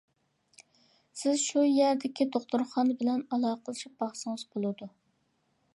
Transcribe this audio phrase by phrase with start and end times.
[1.21, 4.91] سىز شۇ يەردىكى دوختۇرخانا بىلەن ئالاقىلىشىپ باقسىڭىز بولىدۇ.